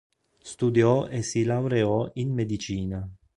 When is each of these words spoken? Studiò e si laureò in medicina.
Studiò 0.39 1.05
e 1.07 1.21
si 1.21 1.43
laureò 1.43 2.09
in 2.15 2.33
medicina. 2.33 3.07